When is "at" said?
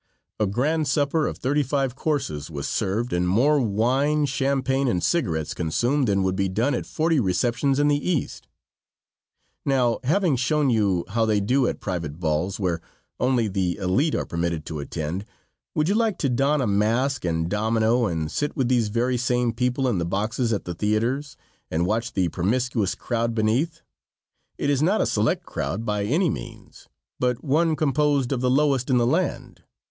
6.73-6.87, 11.67-11.79, 20.51-20.65